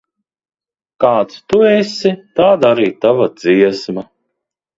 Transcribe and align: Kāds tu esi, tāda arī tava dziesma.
Kāds 1.03 1.37
tu 1.53 1.59
esi, 1.73 2.13
tāda 2.41 2.73
arī 2.75 2.89
tava 3.07 3.29
dziesma. 3.45 4.07